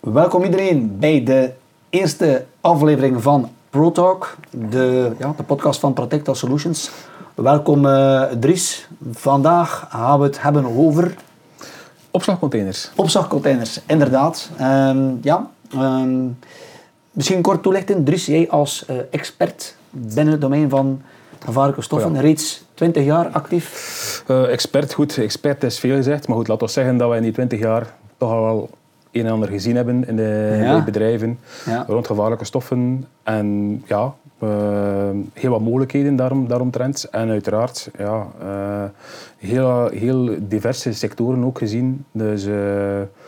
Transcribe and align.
Welkom 0.00 0.44
iedereen 0.44 0.98
bij 0.98 1.24
de 1.24 1.52
eerste 1.90 2.44
aflevering 2.60 3.22
van 3.22 3.50
ProTalk, 3.70 4.36
de, 4.50 5.12
ja, 5.18 5.34
de 5.36 5.42
podcast 5.42 5.80
van 5.80 5.92
Protecta 5.92 6.34
Solutions. 6.34 6.90
Welkom 7.34 7.84
uh, 7.84 8.22
Dries. 8.22 8.88
Vandaag 9.10 9.86
gaan 9.90 10.18
we 10.18 10.24
het 10.24 10.42
hebben 10.42 10.64
over... 10.76 11.16
Opslagcontainers. 12.10 12.90
Opslagcontainers, 12.96 13.80
inderdaad. 13.86 14.50
Um, 14.60 15.18
ja, 15.22 15.50
um, 15.74 16.38
misschien 17.10 17.42
kort 17.42 17.62
toelichten. 17.62 18.04
Dries, 18.04 18.26
jij 18.26 18.50
als 18.50 18.84
uh, 18.90 18.96
expert 19.10 19.76
binnen 19.90 20.32
het 20.32 20.40
domein 20.40 20.70
van 20.70 21.02
gevaarlijke 21.38 21.82
stoffen, 21.82 22.10
oh 22.10 22.16
ja. 22.16 22.22
reeds 22.22 22.64
20 22.74 23.04
jaar 23.04 23.28
actief? 23.28 24.24
Uh, 24.28 24.52
expert, 24.52 24.92
goed. 24.92 25.18
Expert 25.18 25.62
is 25.62 25.78
veel 25.78 25.96
gezegd. 25.96 26.28
Maar 26.28 26.36
goed, 26.36 26.48
laten 26.48 26.66
we 26.66 26.72
zeggen 26.72 26.96
dat 26.96 27.10
we 27.10 27.16
in 27.16 27.22
die 27.22 27.32
20 27.32 27.58
jaar 27.58 27.94
toch 28.18 28.30
al 28.30 28.42
wel 28.42 28.70
een 29.12 29.26
en 29.26 29.32
ander 29.32 29.48
gezien 29.48 29.76
hebben 29.76 30.06
in 30.08 30.16
de, 30.16 30.58
ja. 30.62 30.76
de 30.76 30.84
bedrijven 30.84 31.38
ja. 31.66 31.84
rond 31.88 32.06
gevaarlijke 32.06 32.44
stoffen. 32.44 33.06
En 33.22 33.82
ja, 33.86 34.14
uh, 34.42 34.50
heel 35.32 35.50
wat 35.50 35.60
mogelijkheden 35.60 36.16
daarom, 36.16 36.48
daaromtrent. 36.48 37.04
En 37.10 37.28
uiteraard 37.28 37.90
ja, 37.98 38.26
uh, 38.42 38.84
heel, 39.38 39.88
heel 39.88 40.36
diverse 40.40 40.92
sectoren 40.92 41.44
ook 41.44 41.58
gezien. 41.58 42.04
Dus 42.12 42.44
uh, 42.44 42.54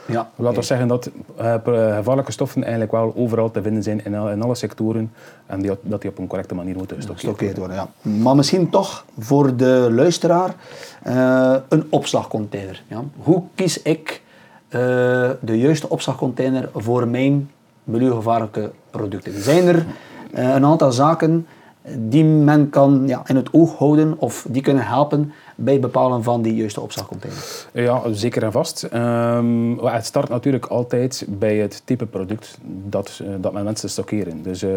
ja, 0.06 0.30
laten 0.36 0.58
we 0.58 0.64
zeggen 0.64 0.88
dat 0.88 1.10
gevaarlijke 1.64 2.32
stoffen 2.32 2.62
eigenlijk 2.62 2.92
wel 2.92 3.12
overal 3.16 3.50
te 3.50 3.62
vinden 3.62 3.82
zijn 3.82 4.04
in, 4.04 4.14
in 4.14 4.42
alle 4.42 4.54
sectoren. 4.54 5.12
En 5.46 5.60
die, 5.60 5.70
dat 5.82 6.00
die 6.00 6.10
op 6.10 6.18
een 6.18 6.26
correcte 6.26 6.54
manier 6.54 6.76
moeten 6.76 7.02
gestockeerd 7.02 7.58
worden. 7.58 7.76
Ja. 7.76 7.88
Maar 8.02 8.36
misschien 8.36 8.70
toch 8.70 9.04
voor 9.18 9.56
de 9.56 9.88
luisteraar 9.90 10.54
een 11.68 11.86
opslagcontainer. 11.88 12.82
Ja. 12.86 13.04
Hoe 13.16 13.42
kies 13.54 13.82
ik 13.82 14.21
de 15.40 15.58
juiste 15.58 15.88
opslagcontainer 15.88 16.68
voor 16.74 17.08
mijn 17.08 17.50
milieugevaarlijke 17.84 18.70
producten? 18.90 19.42
Zijn 19.42 19.66
er 19.66 19.76
uh, 19.76 20.54
een 20.54 20.64
aantal 20.64 20.92
zaken 20.92 21.46
die 21.98 22.24
men 22.24 22.70
kan 22.70 23.02
ja, 23.06 23.22
in 23.26 23.36
het 23.36 23.52
oog 23.52 23.78
houden 23.78 24.14
of 24.18 24.46
die 24.48 24.62
kunnen 24.62 24.86
helpen 24.86 25.32
bij 25.56 25.72
het 25.72 25.82
bepalen 25.82 26.22
van 26.22 26.42
die 26.42 26.54
juiste 26.54 26.80
opslagcontainer? 26.80 27.42
Ja, 27.72 28.02
zeker 28.12 28.42
en 28.42 28.52
vast. 28.52 28.88
Um, 28.94 29.78
het 29.78 30.06
start 30.06 30.28
natuurlijk 30.28 30.66
altijd 30.66 31.26
bij 31.28 31.56
het 31.56 31.82
type 31.84 32.06
product 32.06 32.58
dat, 32.64 33.20
uh, 33.22 33.28
dat 33.40 33.52
men 33.52 33.64
mensen 33.64 33.90
stockeren. 33.90 34.42
Dus 34.42 34.62
uh, 34.62 34.70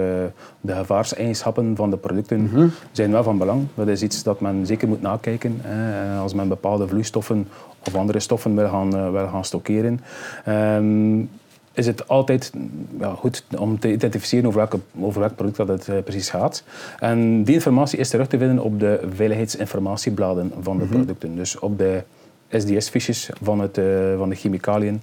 de 0.62 0.74
gevaarseigenschappen 0.74 1.76
van 1.76 1.90
de 1.90 1.98
producten 1.98 2.40
mm 2.40 2.50
-hmm. 2.50 2.72
zijn 2.92 3.12
wel 3.12 3.24
van 3.24 3.38
belang. 3.38 3.68
Dat 3.74 3.88
is 3.88 4.02
iets 4.02 4.24
dat 4.24 4.40
men 4.40 4.66
zeker 4.66 4.88
moet 4.88 5.02
nakijken. 5.02 5.60
Hè, 5.62 6.18
als 6.20 6.34
men 6.34 6.48
bepaalde 6.48 6.88
vloeistoffen 6.88 7.48
of 7.88 7.96
andere 7.96 8.20
stoffen 8.20 8.56
wil 8.56 8.70
gaan, 8.70 9.12
wil 9.12 9.28
gaan 9.28 9.46
stockeren. 9.46 10.02
Um, 10.48 11.30
is 11.76 11.86
het 11.86 12.08
altijd 12.08 12.52
ja, 13.00 13.14
goed 13.14 13.44
om 13.58 13.80
te 13.80 13.92
identificeren 13.92 14.46
over, 14.46 14.60
welke, 14.60 14.80
over 15.00 15.20
welk 15.20 15.36
product 15.36 15.58
dat 15.58 15.68
het 15.68 15.88
uh, 15.88 15.98
precies 16.04 16.30
gaat. 16.30 16.64
En 17.00 17.44
die 17.44 17.54
informatie 17.54 18.00
is 18.00 18.10
terug 18.10 18.28
te 18.28 18.38
vinden 18.38 18.60
op 18.60 18.80
de 18.80 19.00
veiligheidsinformatiebladen 19.14 20.52
van 20.62 20.78
de 20.78 20.84
mm 20.84 20.90
-hmm. 20.90 20.98
producten. 20.98 21.36
Dus 21.36 21.60
op 21.60 21.78
de 21.78 22.04
SDS-fiches 22.50 23.30
van, 23.42 23.60
het, 23.60 23.78
uh, 23.78 24.18
van 24.18 24.30
de 24.30 24.36
chemicaliën 24.36 25.02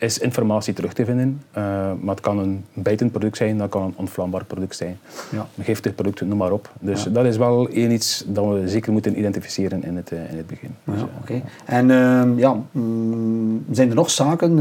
is 0.00 0.18
informatie 0.18 0.74
terug 0.74 0.92
te 0.92 1.04
vinden. 1.04 1.42
Uh, 1.58 1.64
maar 2.00 2.14
het 2.14 2.20
kan 2.20 2.38
een 2.38 2.64
bijtend 2.72 3.10
product 3.10 3.36
zijn, 3.36 3.58
dat 3.58 3.68
kan 3.68 3.82
een 3.82 3.94
ontvlambaar 3.96 4.44
product 4.44 4.76
zijn. 4.76 4.98
Ja. 5.30 5.46
Een 5.58 5.64
giftig 5.64 5.94
product, 5.94 6.20
noem 6.20 6.38
maar 6.38 6.52
op. 6.52 6.70
Dus 6.80 7.04
ja. 7.04 7.10
dat 7.10 7.24
is 7.24 7.36
wel 7.36 7.68
één 7.68 7.90
iets 7.90 8.24
dat 8.26 8.44
we 8.44 8.68
zeker 8.68 8.92
moeten 8.92 9.18
identificeren 9.18 9.84
in 9.84 9.96
het, 9.96 10.10
uh, 10.10 10.30
in 10.30 10.36
het 10.36 10.46
begin. 10.46 10.74
Ja, 10.84 10.92
dus, 10.92 11.02
okay. 11.20 11.42
En 11.64 11.88
uh, 11.88 12.38
ja, 12.38 12.56
mm, 12.70 13.64
zijn 13.70 13.88
er 13.88 13.94
nog 13.94 14.10
zaken? 14.10 14.58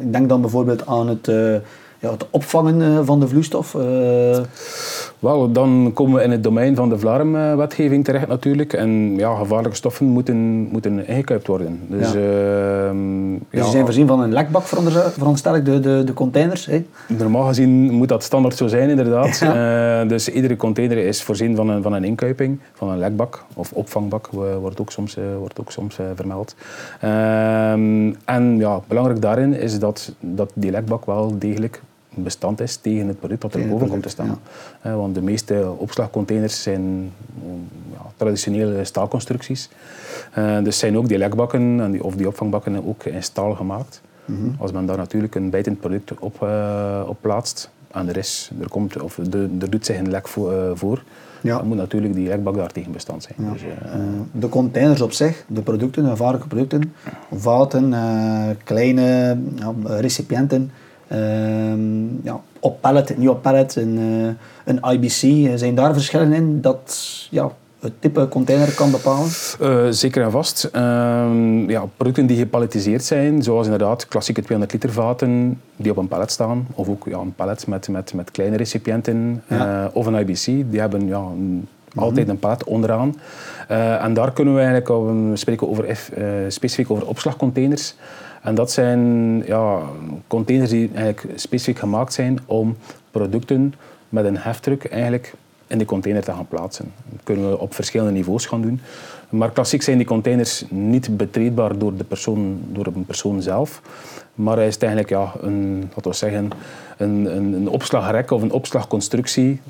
ik 0.00 0.12
denk 0.12 0.28
dan 0.28 0.40
bijvoorbeeld 0.40 0.86
aan 0.86 1.08
het 1.08 1.26
ja, 1.98 2.10
het 2.10 2.26
opvangen 2.30 3.06
van 3.06 3.20
de 3.20 3.28
vloeistof? 3.28 3.76
Wel, 5.22 5.52
dan 5.52 5.90
komen 5.94 6.18
we 6.18 6.24
in 6.24 6.30
het 6.30 6.42
domein 6.42 6.76
van 6.76 6.88
de 6.88 6.98
Vlarum-wetgeving 6.98 8.04
terecht 8.04 8.28
natuurlijk. 8.28 8.72
En 8.72 9.16
ja, 9.16 9.34
gevaarlijke 9.34 9.76
stoffen 9.76 10.06
moeten, 10.06 10.36
moeten 10.72 11.06
ingekuipt 11.06 11.46
worden. 11.46 11.80
Dus, 11.86 12.12
ja. 12.12 12.18
Uh, 12.18 12.90
dus 13.50 13.60
ja, 13.60 13.70
zijn 13.70 13.84
voorzien 13.84 14.06
van 14.06 14.20
een 14.20 14.32
lekbak, 14.32 14.62
veronderstel 14.62 15.56
ik, 15.56 15.64
de, 15.64 15.80
de, 15.80 16.02
de 16.04 16.14
containers? 16.14 16.66
Hè? 16.66 16.84
Normaal 17.08 17.46
gezien 17.46 17.90
moet 17.90 18.08
dat 18.08 18.22
standaard 18.22 18.56
zo 18.56 18.66
zijn, 18.66 18.90
inderdaad. 18.90 19.38
Ja. 19.38 19.50
Uh, 20.02 20.08
dus 20.08 20.28
iedere 20.28 20.56
container 20.56 20.98
is 20.98 21.22
voorzien 21.22 21.56
van 21.56 21.68
een, 21.68 21.82
van 21.82 21.92
een 21.92 22.04
inkuiping, 22.04 22.58
van 22.72 22.90
een 22.90 22.98
lekbak 22.98 23.44
of 23.54 23.72
opvangbak, 23.72 24.28
wordt 24.60 24.80
ook 24.80 24.90
soms, 24.90 25.16
wordt 25.38 25.60
ook 25.60 25.70
soms 25.70 25.98
vermeld. 26.14 26.54
Ehm, 27.00 28.12
en 28.24 28.56
ja, 28.56 28.80
belangrijk 28.88 29.22
daarin 29.22 29.54
is 29.54 29.78
dat, 29.78 30.12
dat 30.20 30.50
die 30.54 30.70
lekbak 30.70 31.06
wel 31.06 31.38
degelijk 31.38 31.82
bestand 32.14 32.60
is 32.60 32.76
tegen 32.76 33.08
het 33.08 33.18
product 33.18 33.42
dat 33.42 33.54
er 33.54 33.68
boven 33.68 33.88
komt 33.88 34.02
te 34.02 34.08
staan. 34.08 34.38
Ja. 34.82 34.96
Want 34.96 35.14
de 35.14 35.22
meeste 35.22 35.74
opslagcontainers 35.76 36.62
zijn 36.62 37.12
ja, 37.92 38.10
traditionele 38.16 38.84
staalconstructies. 38.84 39.68
Uh, 40.38 40.62
dus 40.62 40.78
zijn 40.78 40.96
ook 40.96 41.08
die 41.08 41.18
lekbakken 41.18 41.96
of 42.00 42.14
die 42.14 42.26
opvangbakken 42.26 42.86
ook 42.86 43.04
in 43.04 43.22
staal 43.22 43.54
gemaakt. 43.54 44.00
Mm 44.24 44.36
-hmm. 44.36 44.54
Als 44.58 44.72
men 44.72 44.86
daar 44.86 44.96
natuurlijk 44.96 45.34
een 45.34 45.50
bijtend 45.50 45.80
product 45.80 46.18
op, 46.18 46.42
uh, 46.42 47.02
op 47.06 47.16
plaatst 47.20 47.70
en 47.90 48.08
er, 48.08 48.16
is, 48.16 48.50
er, 48.60 48.68
komt, 48.68 49.02
of 49.02 49.14
de, 49.14 49.48
er 49.60 49.70
doet 49.70 49.86
zich 49.86 49.98
een 49.98 50.10
lek 50.10 50.28
voor, 50.28 50.52
uh, 50.52 50.70
voor 50.74 51.02
ja. 51.40 51.56
dan 51.56 51.66
moet 51.66 51.76
natuurlijk 51.76 52.14
die 52.14 52.28
lekbak 52.28 52.54
daar 52.54 52.72
tegen 52.72 52.92
bestand 52.92 53.22
zijn. 53.22 53.48
Ja. 53.48 53.52
Dus, 53.52 53.62
de 54.32 54.48
containers 54.48 55.00
op 55.00 55.12
zich, 55.12 55.44
de 55.46 55.62
producten, 55.62 56.02
de 56.02 56.10
gevaarlijke 56.10 56.46
producten, 56.46 56.94
vaten, 57.34 57.94
kleine 58.64 59.38
recipiënten, 59.84 60.70
Uh, 61.12 61.74
ja, 62.22 62.40
op 62.60 62.80
pallet, 62.80 63.18
niet 63.18 63.28
op 63.28 63.42
pallet, 63.42 63.76
een, 63.76 64.36
een 64.64 64.80
IBC. 64.92 65.48
Zijn 65.58 65.74
daar 65.74 65.92
verschillen 65.92 66.32
in 66.32 66.60
dat 66.60 67.06
ja, 67.30 67.52
het 67.82 67.92
type 67.98 68.28
container 68.28 68.74
kan 68.74 68.90
bepalen? 68.90 69.28
Uh, 69.60 69.86
zeker 69.90 70.22
en 70.22 70.30
vast. 70.30 70.70
Uh, 70.72 70.80
ja, 71.66 71.84
producten 71.96 72.26
die 72.26 72.36
gepalletiseerd 72.36 73.04
zijn, 73.04 73.42
zoals 73.42 73.64
inderdaad 73.64 74.08
klassieke 74.08 74.42
200 74.42 74.72
liter 74.72 74.92
vaten 74.92 75.60
die 75.76 75.90
op 75.90 75.96
een 75.96 76.08
pallet 76.08 76.30
staan, 76.30 76.66
of 76.74 76.88
ook 76.88 77.04
ja, 77.08 77.18
een 77.18 77.34
pallet 77.34 77.66
met, 77.66 77.88
met, 77.88 78.14
met 78.14 78.30
kleine 78.30 78.56
recipiënten, 78.56 79.42
ja. 79.48 79.90
of 79.92 80.06
een 80.06 80.14
IBC, 80.14 80.44
die 80.44 80.80
hebben 80.80 81.06
ja, 81.06 81.18
een, 81.18 81.68
altijd 81.94 82.28
een 82.28 82.38
pallet 82.38 82.64
onderaan. 82.64 83.14
en 84.00 84.14
daar 84.14 84.32
kunnen 84.32 84.54
we 84.54 84.60
eigenlijk 84.60 84.88
we 84.88 85.30
spreken 85.36 85.68
over, 85.68 85.96
specifiek 86.48 86.90
over 86.90 87.06
opslagcontainers. 87.06 87.94
En 88.42 88.54
dat 88.54 88.70
zijn 88.70 88.98
ja, 89.46 89.80
containers 90.26 90.70
die 90.70 90.90
eigenlijk 90.94 91.38
specifiek 91.40 91.78
gemaakt 91.78 92.12
zijn 92.12 92.38
om 92.46 92.76
producten 93.10 93.74
met 94.08 94.24
een 94.24 94.38
heftruck 94.38 94.84
eigenlijk 94.84 95.34
in 95.66 95.78
de 95.78 95.84
container 95.84 96.22
te 96.22 96.32
gaan 96.32 96.48
plaatsen. 96.48 96.92
Dat 97.08 97.20
kunnen 97.24 97.50
we 97.50 97.58
op 97.58 97.74
verschillende 97.74 98.12
niveaus 98.12 98.46
gaan 98.46 98.62
doen. 98.62 98.80
Maar 99.28 99.50
klassiek 99.50 99.82
zijn 99.82 99.96
die 99.96 100.06
containers 100.06 100.64
niet 100.68 101.16
betreedbaar 101.16 101.78
door, 101.78 101.96
de 101.96 102.04
persoon, 102.04 102.60
door 102.68 102.86
een 102.86 103.04
persoon 103.06 103.42
zelf. 103.42 103.82
Maar 104.34 104.56
hij 104.56 104.66
is 104.66 104.78
eigenlijk 104.78 105.10
ja, 105.10 105.32
een, 105.40 105.90
we 106.02 106.12
zeggen, 106.12 106.50
een, 106.96 107.36
een, 107.36 107.52
een 107.52 107.68
opslagrek 107.68 108.30
of 108.30 108.42
een 108.42 108.52
opslagconstructie 108.52 109.60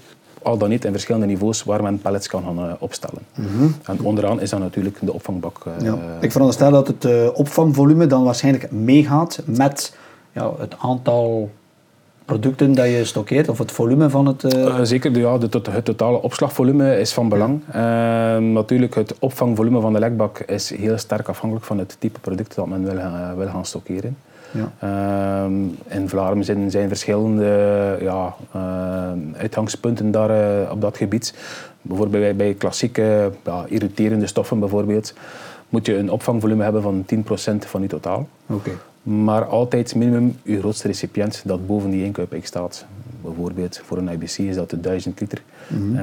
al 0.43 0.59
dan 0.59 0.69
niet 0.69 0.85
in 0.85 0.93
verschillende 0.93 1.27
niveaus 1.27 1.65
waar 1.65 1.83
men 1.83 1.99
pallets 1.99 2.29
kan 2.29 2.43
gaan 2.43 2.59
uh, 2.59 2.73
opstellen. 2.79 3.23
Mm 3.35 3.47
-hmm. 3.47 3.75
En 3.85 4.01
onderaan 4.03 4.41
is 4.41 4.51
dan 4.51 4.61
natuurlijk 4.61 4.99
de 5.01 5.13
opvangbak. 5.13 5.65
Uh, 5.67 5.87
ja. 5.87 5.99
Ik 6.21 6.31
veronderstel 6.31 6.71
dat 6.71 6.87
het 6.87 7.05
uh, 7.05 7.29
opvangvolume 7.35 8.07
dan 8.07 8.25
waarschijnlijk 8.25 8.71
meegaat 8.71 9.43
met 9.45 9.97
ja, 10.33 10.53
het 10.59 10.75
aantal 10.79 11.51
producten 12.25 12.75
dat 12.75 12.87
je 12.87 13.05
stockeert 13.05 13.49
of 13.49 13.59
het 13.59 13.73
volume 13.73 14.11
van 14.11 14.27
het... 14.27 14.57
zeker, 14.83 15.19
ja, 15.19 15.39
de, 15.39 15.61
het 15.71 15.85
totale 15.85 16.23
opslagvolume 16.23 16.99
is 16.99 17.13
van 17.13 17.29
belang. 17.29 17.61
Ja. 17.73 18.39
natuurlijk, 18.39 18.95
het 18.95 19.15
opvangvolume 19.19 19.81
van 19.81 19.93
de 19.93 19.99
lekbak 19.99 20.39
is 20.39 20.71
heel 20.77 20.99
sterk 20.99 21.29
afhankelijk 21.29 21.67
van 21.67 21.79
het 21.79 21.97
type 21.99 22.21
product 22.21 22.55
dat 22.55 22.67
men 22.67 22.85
wil, 22.85 23.00
wil 23.37 23.49
gaan 23.49 23.65
stockeren. 23.65 24.17
Ja. 24.52 24.72
Uh, 25.49 26.37
in 26.37 26.44
zijn, 26.44 26.70
zijn 26.70 26.88
verschillende 26.88 27.99
ja, 28.00 28.34
uh, 28.56 29.38
uitgangspunten 29.40 30.10
daar, 30.10 30.31
uh, 30.31 30.70
op 30.70 30.81
dat 30.81 30.96
gebied. 30.96 31.34
Bijvoorbeeld 31.82 32.22
bij, 32.22 32.37
bij 32.37 32.54
klassieke 32.54 33.32
ja, 33.44 33.64
irriterende 33.69 34.26
stoffen 34.26 34.58
bijvoorbeeld, 34.58 35.14
moet 35.69 35.87
je 35.87 35.96
een 35.96 36.10
opvangvolume 36.10 36.62
hebben 36.62 36.82
van 36.82 37.04
10% 37.14 37.19
van 37.58 37.82
je 37.82 37.88
totaal. 37.88 38.28
Okay. 38.46 38.75
Maar 39.02 39.44
altijd 39.44 39.94
minimum 39.94 40.38
je 40.43 40.58
grootste 40.58 40.87
recipiënt 40.87 41.43
dat 41.44 41.66
boven 41.66 41.90
die 41.90 42.04
inkuiping 42.04 42.46
staat. 42.46 42.87
Bijvoorbeeld 43.23 43.81
voor 43.85 43.99
een 43.99 44.09
IBC 44.09 44.39
is 44.39 44.55
dat 44.55 44.71
de 44.71 44.81
1000 44.81 45.21
liter. 45.21 45.43
Mm 45.67 45.79
-hmm. 45.79 45.95
uh, 45.95 46.01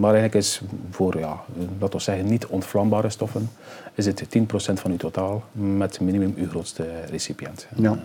maar 0.00 0.12
eigenlijk 0.12 0.34
is 0.34 0.62
voor, 0.90 1.18
ja, 1.18 1.40
laten 1.78 1.96
we 1.96 2.02
zeggen, 2.02 2.26
niet 2.26 2.46
ontvlambare 2.46 3.10
stoffen, 3.10 3.50
is 3.94 4.06
het 4.06 4.24
10% 4.38 4.42
van 4.54 4.90
uw 4.90 4.96
totaal 4.96 5.42
met 5.52 6.00
minimum 6.00 6.34
uw 6.36 6.48
grootste 6.48 6.86
recipiënt. 7.10 7.66
Ja. 7.76 7.98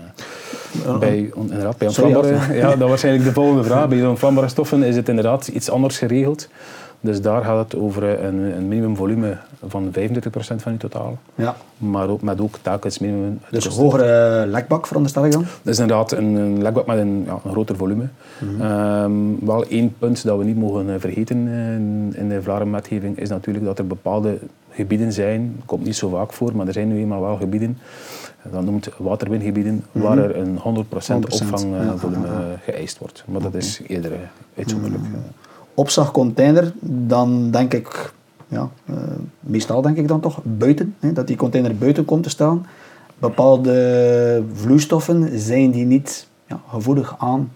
Uh, 0.86 1.00
bij, 1.00 1.32
inderdaad, 1.36 1.78
bij 1.78 1.88
ontvlambare, 1.88 2.54
ja, 2.62 2.76
dat 2.76 2.90
was 2.90 3.04
eigenlijk 3.04 3.24
de 3.24 3.42
volgende 3.42 3.64
vraag. 3.64 3.88
Bij 3.88 4.06
ontvlambare 4.06 4.48
stoffen 4.48 4.84
is 4.84 4.96
het 4.96 5.10
inderdaad 5.10 5.48
iets 5.48 5.70
anders 5.70 5.98
geregeld. 5.98 6.50
Dus 7.00 7.22
daar 7.22 7.44
gaat 7.44 7.72
het 7.72 7.82
over 7.82 8.24
een, 8.24 8.58
een 8.58 8.68
minimumvolume 8.68 9.38
van 9.68 9.94
35% 10.00 10.56
van 10.56 10.72
je 10.72 10.78
totaal. 10.78 11.18
Ja. 11.36 11.56
Maar 11.78 12.10
ook, 12.10 12.22
met 12.22 12.42
ook 12.42 12.58
telkens 12.62 13.00
minimum... 13.00 13.40
Dus 13.50 13.66
een 13.66 13.72
hogere 13.72 14.46
lekbak 14.48 14.88
veronderstel 14.88 15.26
ik 15.26 15.32
dan? 15.32 15.42
Dat 15.42 15.74
is 15.74 15.80
inderdaad 15.80 16.12
een, 16.12 16.36
een 16.36 16.62
lekbak 16.62 16.86
met 16.86 16.98
een, 16.98 17.24
ja, 17.26 17.40
een 17.44 17.52
groter 17.52 17.76
volume. 17.76 18.08
Ehm, 18.60 19.12
wel 19.46 19.66
één 19.66 19.96
punt 20.00 20.24
dat 20.24 20.38
we 20.38 20.44
niet 20.44 20.58
mogen 20.58 20.94
eh, 20.94 21.00
vergeten 21.00 21.48
eh, 21.48 21.74
in, 21.74 22.14
in 22.16 22.30
de 22.30 22.42
Vlarenwetgeving 22.42 23.20
is 23.20 23.30
natuurlijk 23.30 23.66
dat 23.66 23.80
er 23.80 23.88
bepaalde 23.88 24.38
gebieden 24.70 25.14
zijn, 25.14 25.54
dat 25.56 25.66
komt 25.66 25.86
niet 25.86 25.96
zo 25.96 26.10
vaak 26.10 26.34
voor, 26.34 26.56
maar 26.56 26.68
er 26.68 26.74
zijn 26.74 26.88
nu 26.88 27.00
eenmaal 27.00 27.22
wel 27.22 27.36
gebieden, 27.36 27.78
dat 28.52 28.64
noemt 28.64 28.90
waterwingebieden, 28.98 29.86
waar 29.92 30.18
er 30.18 30.38
een 30.38 30.58
100%, 30.58 30.60
100%, 30.60 30.62
opvangvolume 31.16 32.28
ja, 32.28 32.58
geëist 32.64 32.98
wordt. 32.98 33.24
Maar 33.28 33.42
dat 33.42 33.56
is 33.56 33.82
eerder 33.88 34.12
eh, 34.12 34.20
uitzonderlijk. 34.58 35.04
Opslagcontainer, 35.78 36.74
dan 36.82 37.52
denk 37.52 37.74
ik, 37.74 38.14
ja, 38.48 38.70
eh, 38.86 38.96
meestal 39.40 39.82
denk 39.82 39.98
ik 39.98 40.08
dan 40.08 40.20
toch 40.20 40.40
buiten, 40.44 40.96
hè, 41.00 41.14
dat 41.14 41.28
die 41.28 41.36
container 41.36 41.76
buiten 41.76 42.06
komt 42.06 42.24
te 42.24 42.30
staan. 42.30 42.66
Bepaalde 43.20 44.44
vloeistoffen 44.54 45.40
zijn 45.40 45.72
die 45.72 45.86
niet 45.86 46.28
ja, 46.48 46.60
gevoelig 46.70 47.16
aan 47.18 47.52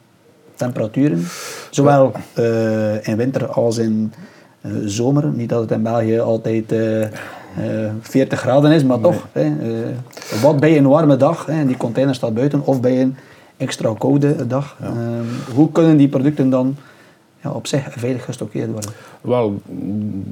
temperaturen, 0.56 1.24
zowel 1.70 2.12
eh, 2.34 3.08
in 3.08 3.18
winter 3.18 3.48
als 3.48 3.78
in 3.78 4.14
eh, 4.62 4.72
zomer. 4.86 5.26
Niet 5.28 5.50
dat 5.50 5.62
het 5.62 5.72
in 5.72 5.84
België 5.84 6.20
altijd 6.20 6.72
eh, 6.72 7.04
eh, 7.04 7.10
40 8.02 8.40
graden 8.40 8.72
is, 8.72 8.84
maar 8.84 9.00
toch. 9.00 9.28
Hè, 9.32 9.52
wat 10.42 10.60
bij 10.60 10.78
een 10.78 10.88
warme 10.88 11.18
dag, 11.18 11.46
hè, 11.46 11.54
en 11.54 11.68
die 11.68 11.78
container 11.78 12.16
staat 12.16 12.34
buiten, 12.34 12.66
of 12.66 12.82
bij 12.82 13.02
een 13.02 13.16
extra 13.58 13.94
koude 13.98 14.48
dag. 14.48 14.78
Hoe 15.54 15.72
kunnen 15.72 15.98
die 15.98 16.08
producten 16.08 16.50
dan 16.50 16.76
ja, 17.44 17.52
op 17.52 17.68
zich 17.68 17.88
veilig 17.90 18.26
gestockeerd 18.26 18.72
worden? 18.72 18.92
Wel, 19.22 19.62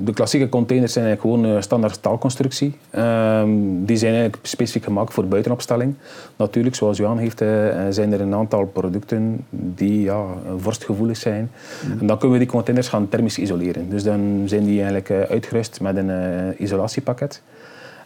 de 0.04 0.14
klassieke 0.14 0.50
containers 0.50 0.94
zijn 0.94 1.06
eigenlijk 1.06 1.36
gewoon 1.36 1.56
een 1.56 1.64
standaard 1.64 1.94
staalconstructie. 1.94 2.78
Ehm, 2.90 3.50
die 3.86 3.98
zijn 3.98 4.14
eigenlijk 4.14 4.46
specifiek 4.46 4.84
gemaakt 4.84 5.14
voor 5.14 5.26
buitenopstelling. 5.26 5.96
Natuurlijk, 6.36 6.76
zoals 6.76 6.98
Johan 6.98 7.18
heeft, 7.18 7.42
eh, 7.42 7.48
zijn 7.90 8.14
er 8.14 8.22
een 8.22 8.34
aantal 8.34 8.66
producten 8.66 9.46
die 9.50 10.02
ja, 10.02 10.26
vorstgevoelig 10.58 11.18
zijn. 11.18 11.52
En 12.00 12.08
dan 12.08 12.18
kunnen 12.18 12.38
we 12.38 12.44
die 12.44 12.54
containers 12.54 12.88
gaan 12.88 13.10
thermisch 13.10 13.38
isoleren. 13.38 13.90
Dus 13.90 14.04
dan 14.04 14.44
zijn 14.46 14.64
die 14.64 14.76
eigenlijk 14.76 15.10
eh, 15.10 15.22
uitgerust 15.22 15.82
met 15.82 15.96
een 15.96 16.10
eh, 16.10 16.60
isolatiepakket. 16.60 17.42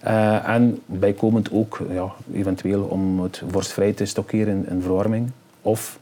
Eh, 0.03 0.49
en 0.49 0.79
bijkomend 0.85 1.51
ook 1.51 1.79
ja, 1.89 2.11
eventueel 2.33 2.83
om 2.83 3.19
het 3.19 3.41
vorstvrij 3.49 3.93
te 3.93 4.05
stockeren 4.05 4.65
in 4.69 4.81
verwarming. 4.81 5.31
Of 5.61 5.99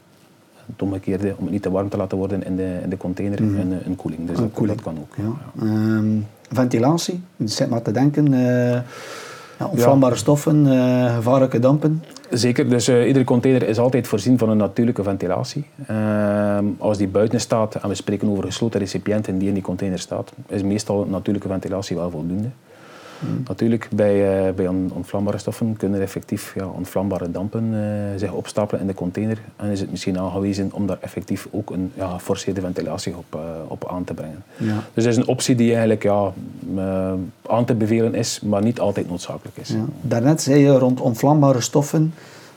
het 0.66 0.82
omgekeerde, 0.82 1.34
om 1.36 1.42
het 1.44 1.52
niet 1.52 1.62
te 1.62 1.70
warm 1.70 1.88
te 1.88 1.96
laten 1.96 2.18
worden 2.18 2.44
in 2.44 2.56
de, 2.56 2.78
in 2.82 2.90
de 2.90 2.96
container, 2.96 3.40
een, 3.40 3.78
een 3.86 3.96
koeling. 3.96 4.26
Dus 4.26 4.36
Een 4.36 4.42
dat, 4.42 4.52
koeling. 4.52 4.80
dat 4.82 4.92
kan 4.92 4.98
ook. 5.00 5.14
Ja. 5.16 5.62
Ehm, 5.66 6.06
ventilatie, 6.50 7.20
ik 7.36 7.48
zit 7.50 7.70
maar 7.70 7.82
te 7.82 7.90
denken. 7.92 8.32
eh, 8.34 8.80
ja, 9.58 9.66
ontvlambare 9.70 10.16
stoffen, 10.16 10.66
eh, 10.66 11.14
gevaarlijke 11.14 11.58
dampen. 11.58 12.02
Zeker, 12.30 12.68
dus 12.68 12.88
eh, 12.88 13.06
iedere 13.06 13.24
container 13.24 13.68
is 13.68 13.78
altijd 13.78 14.06
voorzien 14.06 14.38
van 14.38 14.48
een 14.48 14.56
natuurlijke 14.56 15.02
ventilatie. 15.02 15.64
Ehm, 15.86 16.64
als 16.78 16.98
die 16.98 17.08
buiten 17.08 17.40
staat, 17.40 17.74
en 17.74 17.88
we 17.88 17.94
spreken 17.94 18.28
over 18.28 18.44
gesloten 18.44 18.80
recipiënten 18.80 19.38
die 19.38 19.48
in 19.48 19.54
die 19.54 19.62
container 19.62 19.98
staat, 19.98 20.32
is 20.48 20.62
meestal 20.62 21.06
natuurlijke 21.10 21.48
ventilatie 21.48 21.96
wel 21.96 22.10
voldoende. 22.10 22.48
Natuurlijk, 23.46 23.88
bij, 23.94 24.46
eh, 24.46 24.54
bij 24.54 24.68
on- 24.68 24.90
ontvlambare 24.94 25.38
stoffen 25.38 25.76
kunnen 25.76 25.98
er 25.98 26.04
effectief 26.04 26.54
ja, 26.54 26.66
ontvlambare 26.66 27.30
dampen 27.30 27.70
eh, 27.72 28.18
zich 28.18 28.32
opstapelen 28.32 28.80
in 28.80 28.86
de 28.86 28.94
container. 28.94 29.38
En 29.56 29.70
is 29.70 29.80
het 29.80 29.90
misschien 29.90 30.18
aangewezen 30.18 30.70
om 30.72 30.86
daar 30.86 30.98
effectief 31.00 31.48
ook 31.50 31.70
een 31.70 31.92
ja, 31.94 32.08
geforceerde 32.08 32.60
ventilatie 32.60 33.16
op, 33.16 33.24
eh, 33.30 33.40
op 33.68 33.88
aan 33.88 34.04
te 34.04 34.14
brengen. 34.14 34.42
Ja. 34.56 34.74
Dus 34.94 35.04
dat 35.04 35.12
is 35.12 35.18
een 35.18 35.26
optie 35.26 35.54
die 35.54 35.70
eigenlijk 35.70 36.02
ja, 36.02 36.32
aan 37.46 37.64
te 37.64 37.74
bevelen 37.74 38.14
is, 38.14 38.40
maar 38.40 38.62
niet 38.62 38.80
altijd 38.80 39.08
noodzakelijk 39.08 39.56
is. 39.56 39.68
Ja. 39.68 39.84
Daarnet 40.00 40.42
zei 40.42 40.60
je 40.60 40.78
rond 40.78 41.00
ontvlambare 41.00 41.60
stoffen 41.60 42.14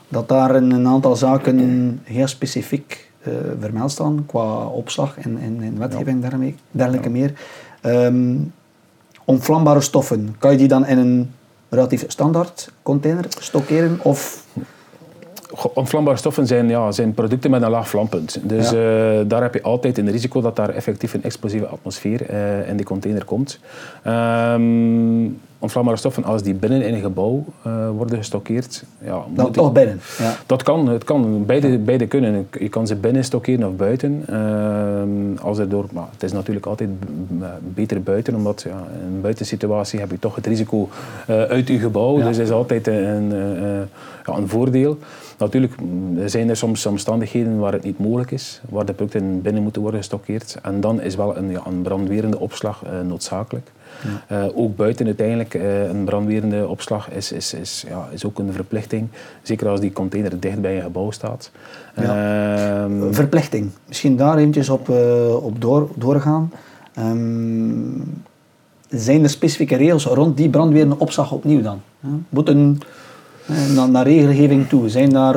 dat 0.08 0.28
daar 0.28 0.56
een, 0.56 0.88
aantal 0.88 1.16
zaken 1.16 2.00
heel 2.04 2.28
specifiek 2.28 3.12
vermeld 3.60 3.92
staan 3.92 4.24
qua 4.26 4.66
opslag 4.66 5.18
en, 5.18 5.38
en, 5.42 5.58
en 5.62 5.80
wetgeving 5.80 6.22
daarmee, 6.22 6.56
dergelijke 6.72 7.10
meer. 7.10 7.34
Ehm, 7.82 8.36
onvlambare 9.26 9.82
stoffen, 9.82 10.36
kan 10.40 10.52
je 10.52 10.58
die 10.58 10.68
dan 10.68 10.86
in 10.86 10.98
een 10.98 11.34
relatief 11.70 12.04
standaard 12.08 12.72
container 12.84 13.26
stockeren 13.40 14.00
of 14.02 14.44
Ontvlambare 15.74 16.18
stoffen 16.18 16.48
zijn, 16.48 16.70
ja, 16.70 16.92
zijn 16.92 17.14
producten 17.14 17.52
met 17.52 17.62
een 17.62 17.70
laag 17.70 17.90
vlampunt. 17.90 18.40
Dus 18.44 18.66
eh, 18.66 18.82
daar 19.28 19.42
heb 19.42 19.54
je 19.54 19.62
altijd 19.62 19.98
een 19.98 20.12
risico 20.12 20.42
dat 20.42 20.56
daar 20.56 20.70
effectief 20.70 21.14
een 21.14 21.24
explosieve 21.24 21.68
atmosfeer 21.68 22.30
eh, 22.30 22.70
in 22.70 22.78
die 22.78 22.86
container 22.86 23.26
komt. 23.26 23.60
Ehm, 24.04 25.26
ontvlambare 25.66 25.98
stoffen, 25.98 26.24
als 26.24 26.44
die 26.44 26.54
binnen 26.54 26.82
in 26.82 26.94
een 26.94 27.02
gebouw 27.02 27.44
eh, 27.62 27.90
worden 27.90 28.18
gestockeerd, 28.18 28.84
ja, 29.04 29.24
dan 29.34 29.52
toch 29.52 29.72
binnen? 29.72 30.02
Ja. 30.18 30.36
Dat 30.46 30.64
kan, 30.64 30.88
het 30.88 31.04
kan. 31.04 31.46
Beide, 31.46 31.78
beide 31.78 32.08
kunnen. 32.08 32.48
Je 32.60 32.70
kan 32.70 32.88
ze 32.88 32.96
binnen 32.96 33.24
stockeren 33.24 33.68
of 33.68 33.76
buiten. 33.76 34.24
Ehm, 34.28 35.38
als 35.42 35.58
er 35.58 35.70
door, 35.70 35.86
maar 35.92 36.08
het 36.12 36.24
is 36.24 36.32
natuurlijk 36.32 36.66
altijd 36.66 36.90
beter 37.60 38.04
buiten, 38.04 38.36
omdat 38.36 38.62
ja, 38.62 38.88
in 39.00 39.16
een 39.16 39.22
buitensituatie 39.22 40.00
heb 40.00 40.12
je 40.12 40.20
toch 40.20 40.36
het 40.36 40.48
risico 40.48 40.90
eh, 41.28 41.42
uit 41.42 41.68
je 41.68 41.80
gebouw. 41.80 42.16
Dus 42.16 42.38
dat 42.38 42.46
is 42.46 42.52
altijd 42.52 42.88
een, 42.88 43.32
eh, 43.32 44.26
ja, 44.26 44.38
een 44.38 44.50
voordeel. 44.50 44.98
Natuurlijk 45.38 45.82
mm, 45.82 46.28
zijn 46.28 46.50
er 46.50 46.58
soms 46.58 46.86
omstandigheden 46.86 47.58
waar 47.60 47.74
het 47.74 47.84
niet 47.84 48.00
mogelijk 48.00 48.32
is, 48.32 48.62
waar 48.70 48.86
de 48.86 48.94
producten 48.94 49.42
binnen 49.42 49.64
moeten 49.64 49.82
worden 49.82 50.00
gestockeerd. 50.00 50.58
En 50.62 50.82
dan 50.82 51.02
is 51.02 51.16
wel 51.16 51.38
een, 51.38 51.50
ja, 51.50 51.62
een 51.66 51.82
brandwerende 51.82 52.40
opslag 52.40 52.84
eh, 52.86 52.92
Eh, 54.28 54.46
ook 54.54 54.76
buiten 54.76 55.06
uiteindelijk, 55.06 55.54
eh, 55.54 55.88
een 55.88 56.06
brandwerende 56.06 56.68
opslag 56.68 57.12
is, 57.12 57.32
is, 57.32 57.54
is, 57.54 57.86
ja, 57.88 58.08
is 58.12 58.26
ook 58.26 58.40
een 58.40 58.54
verplichting. 58.54 59.08
Zeker 59.42 59.68
als 59.68 59.80
die 59.80 59.94
container 59.94 60.40
dicht 60.40 60.62
bij 60.62 60.76
een 60.76 60.82
gebouw 60.82 61.12
staat. 61.12 61.52
Ehm, 61.96 63.14
Verplichting. 63.14 63.70
Misschien 63.88 64.18
daar 64.18 64.38
eventjes 64.38 64.70
op, 64.70 64.90
eh, 64.90 65.44
op 65.44 65.62
door, 65.62 65.90
doorgaan. 65.96 66.52
Ehm, 66.94 67.20
zijn 68.90 69.24
er 69.24 69.30
specifieke 69.30 69.76
regels 69.76 70.06
rond 70.06 70.38
die 70.38 70.50
brandwerende 70.50 71.00
opslag 71.00 71.32
opnieuw 71.32 71.62
dan? 71.62 71.82
Ja? 72.00 72.10
Moeten 72.30 72.80
eh, 73.48 73.76
naar, 73.76 73.90
naar 73.90 74.08
regelgeving 74.08 74.68
toe? 74.68 74.90
Zijn 74.90 75.10
daar 75.10 75.36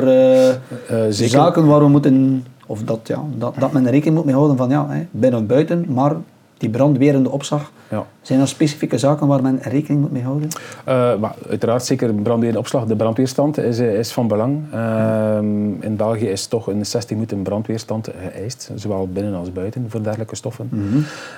zaken 1.09 1.65
waar 1.65 1.79
we 1.79 1.87
moeten, 1.87 2.45
of 2.65 2.83
dat, 2.83 2.99
ja, 3.03 3.23
dat, 3.37 3.55
dat 3.59 3.71
men 3.71 3.89
rekening 3.89 4.15
moet 4.15 4.25
mee 4.25 4.35
houden 4.35 4.57
van 4.57 4.69
ja, 4.69 4.89
hè, 4.89 5.05
binnen 5.11 5.39
of 5.39 5.45
buiten, 5.45 5.85
maar 5.89 6.15
die 6.59 6.69
brandwerende 6.69 7.29
opslag, 7.29 7.71
ja. 7.89 8.05
zijn 8.21 8.39
er 8.39 8.47
specifieke 8.47 8.97
zaken 8.97 9.27
waar 9.27 9.41
men 9.41 9.59
rekening 9.61 10.01
moet 10.01 10.11
mee 10.11 10.23
houden? 10.23 10.49
Eh, 10.85 11.15
maar 11.15 11.35
uiteraard 11.49 11.85
zeker 11.85 12.13
brandweerende 12.13 12.59
opslag. 12.59 12.85
De 12.85 12.95
brandweerstand 12.95 13.57
is, 13.57 13.79
eh, 13.79 13.99
is 13.99 14.11
van 14.11 14.27
belang. 14.27 14.61
Ehm, 14.73 15.81
in 15.81 15.95
België 15.95 16.27
is 16.27 16.47
toch 16.47 16.67
een 16.67 16.85
60 16.85 17.15
minuten 17.15 17.41
brandweerstand 17.41 18.09
geëist, 18.31 18.71
zowel 18.75 19.07
binnen 19.07 19.33
als 19.33 19.51
buiten 19.51 19.85
voor 19.89 20.03
dergelijke 20.03 20.35
stoffen. 20.35 20.69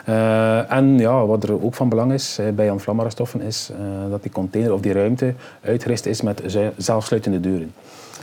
Eh, 0.06 0.72
en 0.72 0.98
ja, 0.98 1.26
wat 1.26 1.44
er 1.44 1.64
ook 1.64 1.74
van 1.74 1.90
belang 1.90 2.14
is 2.14 2.40
bij 2.56 2.70
ontvlambare 2.70 3.10
stoffen 3.10 3.42
is 3.42 3.72
dat 4.10 4.22
die 4.22 4.32
container 4.32 4.74
of 4.74 4.82
die 4.82 4.94
ruimte 4.94 5.34
uitgerust 5.62 6.06
is 6.06 6.22
met 6.22 6.42
zelfsluitende 6.78 7.40
deuren. 7.40 7.74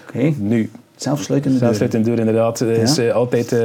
Oké, 0.08 0.32
Nu, 0.38 0.70
zelfsluitende 1.02 1.58
zelfsluitende 1.58 2.08
deur 2.08 2.18
inderdaad 2.18 2.60
is 2.60 2.98
eh, 2.98 3.14
altijd 3.14 3.52
eh, 3.52 3.60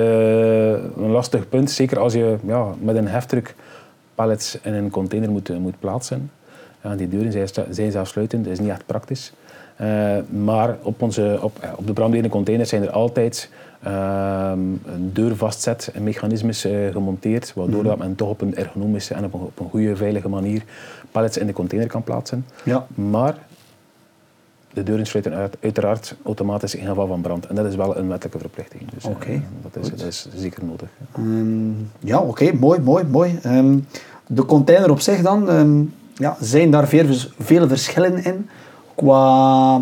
een 0.72 1.12
lastig 1.12 1.50
punt. 1.50 1.72
Zeker 1.72 2.00
als 2.00 2.14
je 2.14 2.38
ja, 2.46 2.68
met 2.80 2.96
een 2.96 3.08
heftruck 3.08 3.56
pallets 4.16 4.58
in 4.62 4.74
een 4.74 4.90
container 4.90 5.32
moet, 5.32 5.50
eh, 5.50 5.58
moet 5.58 5.80
plaatsen. 5.80 6.32
Ja, 6.84 6.96
die 6.96 7.10
deuren 7.10 7.32
zijn, 7.32 7.48
zijn 7.70 7.92
zelfsluitend, 7.92 8.44
dat 8.44 8.54
is 8.54 8.60
niet 8.60 8.70
echt 8.70 8.86
praktisch. 8.86 9.34
Maar 10.30 10.78
op, 10.82 11.02
onze, 11.02 11.38
op, 11.42 11.60
op 11.76 11.88
de 11.88 11.94
brandweerende 11.94 12.36
containers 12.36 12.70
zijn 12.70 12.84
er 12.84 12.92
altijd 12.92 13.50
ehm, 13.84 14.60
een 14.86 15.10
deurvastzet 15.14 15.92
en 15.94 16.04
mechanismes 16.04 16.68
gemonteerd, 16.92 17.54
waardoor 17.56 17.84
dat 17.84 17.98
men 17.98 18.16
toch 18.16 18.30
op 18.30 18.42
een 18.42 18.56
ergonomische 18.56 19.14
en 19.14 19.24
op 19.24 19.34
een, 19.34 19.40
op 19.40 19.60
een 19.60 19.70
goede, 19.70 19.96
veilige 19.96 20.30
manier 20.30 20.64
pallets 21.12 21.38
in 21.38 21.48
de 21.48 21.54
container 21.54 21.90
kan 21.90 22.04
plaatsen. 22.04 22.46
Ja. 22.64 22.86
Maar 22.96 23.36
de 24.74 24.84
deuren 24.84 25.06
sluiten 25.06 25.34
uit, 25.34 25.58
uiteraard 25.62 26.16
automatisch 26.26 26.76
in 26.76 26.88
geval 26.88 27.08
van 27.08 27.22
brand. 27.22 27.48
En 27.48 27.56
dat 27.56 27.66
is 27.66 27.76
wel 27.76 27.98
een 27.98 28.08
wettelijke 28.08 28.40
verplichting. 28.40 28.92
Dus, 28.94 29.04
eh, 29.04 29.10
Oké, 29.10 29.42
dat, 29.62 29.84
is, 29.84 29.90
dat 29.90 30.08
is 30.08 30.28
zeker 30.36 30.66
nodig. 30.66 30.90
Ehm, 31.16 31.72
ja, 32.00 32.20
oké, 32.20 32.54
mooi, 32.54 32.80
mooi, 32.80 33.04
mooi. 33.04 33.40
Ehm, 33.44 33.78
de 34.28 34.46
container 34.46 34.92
op 34.92 35.00
zich 35.00 35.22
dan, 35.22 35.50
ehm, 35.50 35.82
ja, 36.16 36.38
zijn 36.40 36.72
daar 36.72 36.88
veel, 36.88 37.06
veel 37.40 37.68
verschillen 37.68 38.24
in 38.24 38.50
qua, 38.96 39.76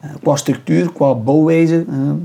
eh, 0.00 0.10
qua 0.22 0.36
structuur, 0.36 0.92
qua 0.92 1.14
bouwwijze? 1.14 1.84
Ehm, 1.88 2.16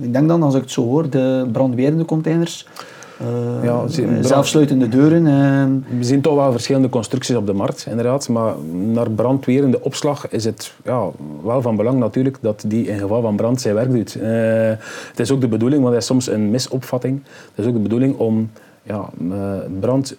ik 0.00 0.12
denk 0.12 0.28
dan, 0.28 0.42
als 0.42 0.54
ik 0.54 0.60
het 0.60 0.70
zo 0.70 0.82
hoor, 0.82 1.10
de 1.10 1.48
brandwerende 1.52 2.04
containers, 2.04 2.66
Ja, 3.62 3.86
ze- 3.88 4.02
eh, 4.04 4.08
zelfsluitende 4.20 4.88
deuren. 4.88 5.26
ehm, 5.26 5.98
We 5.98 6.04
zien 6.04 6.20
toch 6.20 6.34
wel 6.34 6.52
verschillende 6.52 6.88
constructies 6.88 7.36
op 7.36 7.46
de 7.46 7.52
markt, 7.52 7.86
inderdaad. 7.90 8.28
Maar 8.28 8.54
naar 8.72 9.10
brandwerende 9.10 9.82
opslag 9.82 10.28
is 10.28 10.44
het 10.44 10.74
ja, 10.84 11.08
wel 11.42 11.62
van 11.62 11.76
belang 11.76 11.98
natuurlijk 11.98 12.38
dat 12.40 12.64
die 12.66 12.86
in 12.86 12.98
geval 12.98 13.22
van 13.22 13.36
brand 13.36 13.60
zijn 13.60 13.74
werk 13.74 13.90
doet. 13.92 14.14
Eh, 14.14 14.30
het 15.10 15.20
is 15.20 15.30
ook 15.30 15.40
de 15.40 15.48
bedoeling, 15.48 15.80
want 15.82 15.92
dat 15.94 16.02
is 16.02 16.08
soms 16.08 16.28
een 16.28 16.50
misopvatting, 16.50 17.22
het 17.24 17.64
is 17.64 17.66
ook 17.66 17.72
de 17.72 17.78
bedoeling 17.80 18.16
om 18.18 18.50
ja, 18.82 19.08
eh, 19.30 19.36
brand 19.80 20.16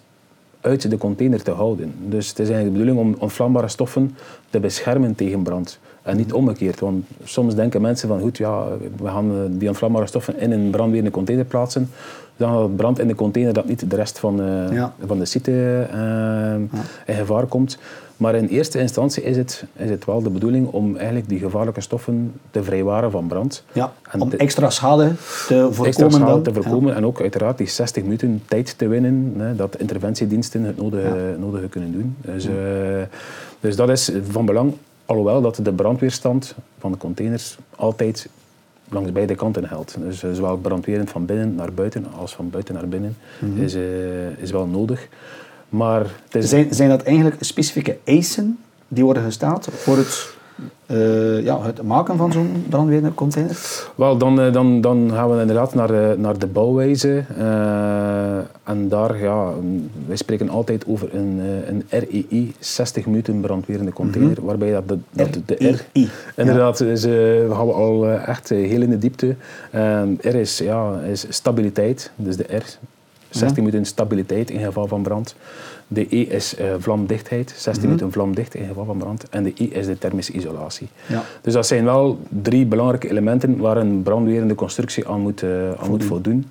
uit 0.60 0.90
de 0.90 0.98
container 0.98 1.42
te 1.42 1.50
houden. 1.50 1.94
Dus 2.08 2.28
het 2.28 2.38
is 2.38 2.48
eigenlijk 2.48 2.76
de 2.76 2.84
bedoeling 2.84 3.14
om 3.14 3.22
onvlambare 3.22 3.68
stoffen 3.68 4.16
te 4.50 4.60
beschermen 4.60 5.14
tegen 5.14 5.42
brand. 5.42 5.78
En 6.02 6.16
niet 6.16 6.32
omgekeerd, 6.32 6.80
want 6.80 7.04
soms 7.24 7.54
denken 7.54 7.80
mensen 7.80 8.08
van 8.08 8.20
goed, 8.20 8.38
ja, 8.38 8.66
we 8.96 9.08
gaan 9.08 9.30
eh, 9.30 9.36
die 9.50 9.68
onvlambare 9.68 10.06
stoffen 10.06 10.38
in 10.38 10.52
een 10.52 10.70
brandweerende 10.70 11.10
container 11.10 11.44
plaatsen. 11.44 11.90
Dan 12.36 12.52
gaat 12.52 12.76
brand 12.76 12.98
in 12.98 13.08
de 13.08 13.14
container 13.14 13.52
dat 13.52 13.68
niet 13.68 13.90
de 13.90 13.96
rest 13.96 14.18
van, 14.18 14.40
uh, 14.40 14.84
van 15.06 15.18
de 15.18 15.24
site 15.24 15.86
uh, 15.94 16.54
in 17.06 17.14
gevaar 17.14 17.46
komt. 17.46 17.78
Maar 18.16 18.34
in 18.34 18.46
eerste 18.46 18.78
instantie 18.78 19.22
is 19.22 19.36
het, 19.36 19.64
is 19.76 19.90
het 19.90 20.04
wel 20.04 20.22
de 20.22 20.30
bedoeling 20.30 20.66
om 20.66 20.96
eigenlijk 20.96 21.28
die 21.28 21.38
gevaarlijke 21.38 21.80
stoffen 21.80 22.32
te 22.50 22.62
vrijwaren 22.62 23.10
van 23.10 23.26
brand. 23.26 23.64
Ja, 23.72 23.92
om 24.18 24.32
extra 24.32 24.70
schade 24.70 25.08
te 25.08 25.54
voorkomen. 25.54 25.86
Extra 25.86 26.10
schade 26.10 26.42
te 26.42 26.52
voorkomen 26.52 26.94
en 26.94 27.06
ook 27.06 27.20
uiteraard 27.20 27.58
die 27.58 27.68
60 27.68 28.02
minuten 28.02 28.42
tijd 28.48 28.78
te 28.78 28.88
winnen, 28.88 29.34
hè, 29.36 29.56
dat 29.56 29.76
interventiediensten 29.76 30.62
het 30.62 30.76
nodige, 30.76 31.36
nodige 31.38 31.68
kunnen 31.68 31.92
doen. 31.92 32.16
Dus, 32.20 32.46
uh, 32.46 32.52
dus 33.60 33.76
dat 33.76 33.88
is 33.88 34.10
van 34.30 34.46
belang, 34.46 34.72
alhoewel 35.12 35.40
dat 35.40 35.60
de 35.62 35.72
brandweerstand 35.72 36.54
van 36.78 36.92
de 36.92 36.98
containers 36.98 37.58
altijd 37.76 38.28
langs 38.88 39.12
beide 39.12 39.34
kanten 39.34 39.68
geldt. 39.68 39.96
Dus 39.98 40.18
zowel 40.18 40.56
brandwerend 40.56 41.10
van 41.10 41.26
binnen 41.26 41.54
naar 41.54 41.72
buiten 41.72 42.06
als 42.18 42.34
van 42.34 42.50
buiten 42.50 42.74
naar 42.74 42.88
binnen 42.88 43.16
mm 43.40 43.54
-hmm. 43.54 43.62
is, 43.62 43.74
uh, 43.74 44.38
is 44.38 44.50
wel 44.50 44.66
nodig. 44.66 45.08
Maar 45.68 46.06
zijn, 46.28 46.74
zijn 46.74 46.88
dat 46.88 47.02
eigenlijk 47.02 47.36
specifieke 47.44 47.98
eisen 48.04 48.58
die 48.88 49.04
worden 49.04 49.22
gesteld 49.22 49.68
voor 49.70 49.96
het, 49.96 50.34
uh, 50.86 51.44
ja, 51.44 51.62
het 51.62 51.82
maken 51.82 52.16
van 52.16 52.32
zo'n 52.32 52.64
brandweercontainer? 52.68 53.56
Wel, 53.94 54.16
dan, 54.16 54.40
uh, 54.40 54.52
dan, 54.52 54.80
dan 54.80 55.10
gaan 55.12 55.30
we 55.30 55.40
inderdaad 55.40 55.74
naar, 55.74 55.90
uh, 55.90 56.16
naar 56.16 56.38
de 56.38 56.46
bouwwijze. 56.46 57.24
en 58.64 58.88
daar, 58.88 59.18
ja, 59.18 59.52
wij 60.06 60.16
spreken 60.16 60.48
altijd 60.48 60.86
over 60.86 61.14
een, 61.14 61.40
een 61.66 61.82
REI, 61.88 62.54
60 62.58 63.06
minuten 63.06 63.40
brandweerende 63.40 63.92
container, 63.92 64.30
mm 64.30 64.36
-hmm. 64.36 64.46
waarbij 64.46 64.72
dat 64.72 64.88
de, 64.88 64.98
dat 65.10 65.38
de 65.46 65.54
R... 65.54 66.00
Inderdaad, 66.36 66.78
ja. 66.78 66.86
is, 66.86 67.04
we 67.04 67.50
gaan 67.50 67.66
we 67.66 67.72
al 67.72 68.08
echt 68.08 68.48
heel 68.48 68.82
in 68.82 68.90
de 68.90 68.98
diepte. 68.98 69.36
R 70.20 70.34
is, 70.34 70.58
ja, 70.58 71.00
is 71.00 71.26
stabiliteit, 71.28 72.10
dus 72.16 72.36
de 72.36 72.56
R 72.56 72.78
16 73.34 73.48
ja. 73.48 73.62
minuten 73.62 73.84
stabiliteit 73.84 74.50
in 74.50 74.60
geval 74.60 74.86
van 74.86 75.02
brand. 75.02 75.34
De 75.86 76.06
E 76.10 76.20
is 76.20 76.58
uh, 76.60 76.74
vlamdichtheid, 76.78 77.54
16 77.56 77.82
mm 77.82 77.88
minuten 77.88 78.12
vlamdicht 78.12 78.54
in 78.54 78.66
geval 78.66 78.84
van 78.84 78.98
brand. 78.98 79.28
En 79.28 79.42
de 79.42 79.52
I 79.60 79.74
is 79.74 79.86
de 79.86 79.98
thermische 79.98 80.32
isolatie. 80.32 80.88
Ja. 81.06 81.22
Dus 81.40 81.52
dat 81.52 81.66
zijn 81.66 81.84
wel 81.84 82.18
drie 82.28 82.66
belangrijke 82.66 83.10
elementen 83.10 83.56
waar 83.56 83.76
een 83.76 84.02
brandwerende 84.02 84.54
constructie 84.54 85.08
aan 85.08 85.20
moet, 85.20 85.42
uh, 85.42 85.50
aan 85.50 85.76
voldoen. 85.76 85.88
moet 85.88 86.04
voldoen. 86.04 86.50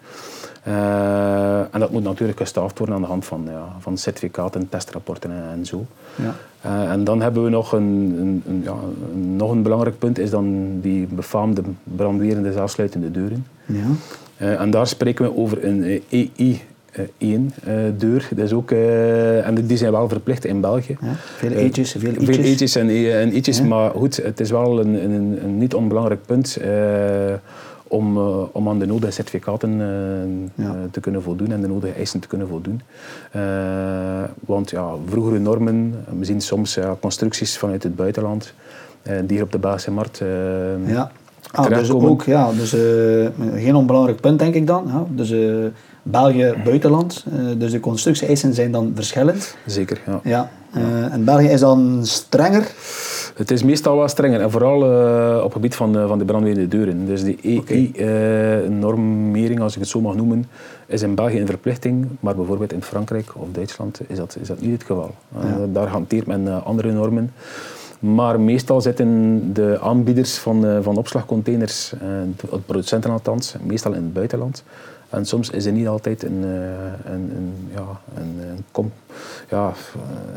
Uh, 0.68 1.60
en 1.60 1.80
dat 1.80 1.92
moet 1.92 2.04
natuurlijk 2.04 2.40
gestaafd 2.40 2.78
worden 2.78 2.96
aan 2.96 3.02
de 3.02 3.08
hand 3.08 3.26
van, 3.26 3.48
ja, 3.50 3.76
van 3.80 3.98
certificaten, 3.98 4.70
testrapporten 4.70 5.32
en, 5.32 5.44
en 5.52 5.66
zo. 5.66 5.86
Ja. 6.16 6.36
Uh, 6.66 6.92
en 6.92 7.04
dan 7.04 7.22
hebben 7.22 7.44
we 7.44 7.50
nog 7.50 7.72
een, 7.72 8.16
een, 8.20 8.44
een, 8.48 8.62
ja, 8.64 8.76
nog 9.38 9.52
een 9.52 9.64
belangrijk 9.64 10.00
punt, 10.00 10.20
is 10.20 10.30
dan 10.30 10.80
die 10.82 11.08
befaamde 11.08 11.62
brandwerende 11.84 12.52
zelfsluitende 12.52 13.12
deuren. 13.12 13.46
Ja. 13.66 13.86
Uh, 14.38 14.62
en 14.62 14.72
daar 14.72 14.88
spreken 14.88 15.26
we 15.26 15.38
over 15.38 15.66
een 15.66 16.02
EI 16.10 16.62
één 17.18 17.54
uh, 17.68 17.74
deur. 17.98 18.28
Dat 18.36 18.46
is 18.46 18.54
ook, 18.54 18.72
uh, 18.72 19.48
en 19.48 19.66
die 19.66 19.78
zijn 19.78 19.92
wel 19.92 20.10
verplicht 20.10 20.46
in 20.46 20.62
België. 20.62 20.98
Ja, 21.02 21.14
veel 21.16 21.52
eetjes, 21.52 21.92
veel 21.92 22.12
ietsjes. 22.12 22.36
Veel 22.36 22.46
eetjes 22.46 22.76
en, 22.76 22.90
en 22.90 23.36
ietsjes, 23.36 23.58
ja. 23.58 23.64
maar 23.64 23.92
goed, 23.92 24.16
het 24.16 24.40
is 24.40 24.52
wel 24.52 24.80
een, 24.80 25.12
een, 25.12 25.40
een 25.44 25.58
niet 25.58 25.74
onbelangrijk 25.74 26.26
punt 26.26 26.58
uh, 26.62 26.68
om, 27.88 28.18
om 28.52 28.70
aan 28.70 28.80
de 28.80 28.86
nodige 28.86 29.12
certificaten 29.12 29.80
ja. 30.56 30.76
te 30.92 31.00
kunnen 31.00 31.22
voldoen 31.22 31.52
en 31.52 31.62
de 31.62 31.68
nodige 31.68 31.94
eisen 31.94 32.20
te 32.20 32.28
kunnen 32.28 32.48
voldoen. 32.48 32.82
want 34.46 34.70
ja, 34.70 34.90
vroegere 35.06 35.40
normen, 35.40 36.06
we 36.20 36.26
zien 36.26 36.42
soms 36.42 36.80
constructies 37.00 37.58
vanuit 37.58 37.84
het 37.84 37.96
buitenland 37.96 38.54
die 39.04 39.24
hier 39.28 39.44
op 39.44 39.52
de 39.52 39.60
Belgische 39.60 39.92
markt 39.92 40.22
ja. 40.86 41.12
Ah, 41.52 41.68
dus 41.68 41.92
ook, 41.92 42.24
ja, 42.24 42.52
dus 42.52 42.76
geen 43.56 43.76
onbelangrijk 43.76 44.20
punt 44.20 44.40
denk 44.40 44.56
ik 44.56 44.68
dan. 44.68 44.84
Ja. 44.88 45.06
Dus 45.10 45.34
België 46.04 46.54
buitenland. 46.64 47.26
Uh, 47.34 47.50
dus 47.58 47.72
de 47.72 47.80
constructie-eisen 47.80 48.54
zijn 48.54 48.72
dan 48.72 48.92
verschillend. 48.96 49.56
Zeker, 49.66 50.02
ja. 50.06 50.20
ja. 50.24 50.52
Uh, 50.78 51.14
en 51.14 51.26
België 51.26 51.48
is 51.48 51.60
dan 51.60 52.06
strenger? 52.06 52.72
Het 53.36 53.52
is 53.52 53.64
meestal 53.64 53.98
wel 53.98 54.08
strenger. 54.08 54.42
En 54.42 54.52
vooral 54.52 54.84
uh, 54.84 55.38
op 55.38 55.44
het 55.44 55.54
gebied 55.54 55.76
van, 55.76 56.08
van 56.08 56.18
de 56.18 56.26
brandweerende 56.26 56.68
deuren. 56.68 57.06
Dus 57.06 57.24
die 57.24 57.64
EI-normering, 57.98 59.60
als 59.60 59.74
ik 59.74 59.80
het 59.80 59.90
zo 59.90 60.02
mag 60.02 60.16
noemen, 60.16 60.46
is 60.86 61.02
in 61.02 61.16
België 61.16 61.40
een 61.40 61.48
verplichting. 61.48 62.08
Maar 62.20 62.36
bijvoorbeeld 62.36 62.74
in 62.74 62.84
Frankrijk 62.84 63.32
of 63.36 63.48
Duitsland 63.52 64.00
is 64.08 64.18
dat, 64.18 64.38
is 64.42 64.48
dat 64.48 64.62
niet 64.62 64.72
het 64.72 64.84
geval. 64.84 65.16
Ja. 65.34 65.66
daar 65.74 65.88
hanteert 65.88 66.28
men 66.28 66.64
andere 66.64 66.92
normen. 66.92 67.34
Maar 68.00 68.40
meestal 68.40 68.82
zitten 68.82 69.40
de 69.54 69.80
aanbieders 69.82 70.38
van, 70.38 70.84
van 70.84 70.98
opslagcontainers, 70.98 71.94
de 72.36 72.60
producenten 72.66 73.12
althans, 73.12 73.56
meestal 73.64 73.94
in 73.94 74.04
het 74.04 74.14
buitenland. 74.14 74.64
En 75.12 75.26
soms 75.26 75.50
is 75.50 75.66
er 75.66 75.72
niet 75.72 75.88
altijd 75.88 76.24
een, 76.24 76.44
een, 76.44 77.32
een 77.36 77.54
ja, 77.74 78.00
een, 78.16 78.50
een, 78.50 78.66
kom, 78.72 78.92
ja, 79.50 79.74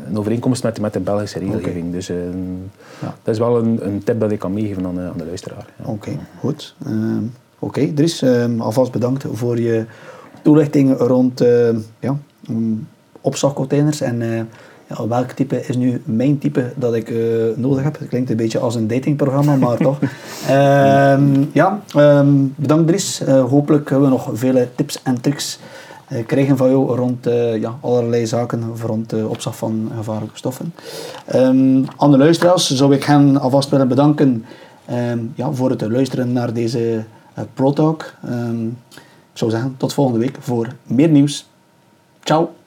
een 0.07 0.17
overeenkomst 0.17 0.63
met, 0.63 0.79
met 0.79 0.93
de 0.93 0.99
Belgische 0.99 1.39
regelgeving. 1.39 1.87
Okay. 1.87 1.91
Dus 1.91 2.07
ja. 3.01 3.15
dat 3.23 3.33
is 3.33 3.39
wel 3.39 3.57
een, 3.57 3.85
een 3.85 4.03
tip 4.03 4.19
dat 4.19 4.31
ik 4.31 4.39
kan 4.39 4.53
meegeven 4.53 4.85
aan, 4.85 4.99
aan 4.99 5.17
de 5.17 5.25
luisteraar. 5.25 5.65
Ja. 5.77 5.83
Oké, 5.83 5.91
okay, 5.91 6.19
goed. 6.39 6.75
Uh, 6.87 7.17
Oké, 7.59 7.79
okay. 7.79 7.91
Dries, 7.95 8.23
uh, 8.23 8.59
alvast 8.59 8.91
bedankt 8.91 9.25
voor 9.31 9.59
je 9.59 9.85
toelichting 10.41 10.97
rond 10.97 11.41
uh, 11.41 11.69
ja, 11.99 12.17
opslagcontainers 13.21 14.01
en 14.01 14.49
ja, 14.87 15.07
welk 15.07 15.31
type 15.31 15.67
is 15.67 15.75
nu 15.75 16.01
mijn 16.05 16.37
type 16.37 16.73
dat 16.75 16.93
ik 16.93 17.09
uh, 17.09 17.55
nodig 17.55 17.83
heb? 17.83 17.99
Het 17.99 18.07
klinkt 18.07 18.29
een 18.29 18.35
beetje 18.37 18.59
als 18.59 18.75
een 18.75 18.87
datingprogramma, 18.87 19.55
maar 19.55 19.77
toch. 19.77 19.99
Um, 20.49 21.49
ja, 21.61 21.81
um, 21.95 22.53
bedankt 22.57 22.87
Dries. 22.87 23.21
Uh, 23.21 23.43
hopelijk 23.43 23.89
hebben 23.89 24.09
we 24.09 24.15
nog 24.15 24.29
vele 24.33 24.67
tips 24.75 25.03
en 25.03 25.21
tricks 25.21 25.59
uh, 26.09 26.25
krijgen 26.25 26.57
van 26.57 26.69
jou 26.69 26.95
rond 26.95 27.25
ja, 27.59 27.77
allerlei 27.81 28.27
zaken 28.27 28.63
rond 28.85 29.09
de 29.09 29.27
opslag 29.27 29.57
van 29.57 29.91
gevaarlijke 29.95 30.37
stoffen. 30.37 30.73
Um, 31.35 31.85
aan 31.97 32.11
de 32.11 32.17
luisteraars 32.17 32.69
zou 32.69 32.93
ik 32.93 33.03
hen 33.03 33.39
alvast 33.39 33.69
willen 33.69 33.87
bedanken 33.87 34.45
ja, 35.35 35.51
voor 35.51 35.69
het 35.69 35.81
luisteren 35.81 36.33
naar 36.33 36.53
deze 36.53 37.03
Pro 37.53 37.73
Talk. 37.73 38.13
ik 39.31 39.33
zou 39.33 39.51
zeggen, 39.51 39.75
tot 39.77 39.93
volgende 39.93 40.19
week 40.19 40.37
voor 40.39 40.67
meer 40.83 41.09
nieuws. 41.09 41.49
Ciao! 42.23 42.64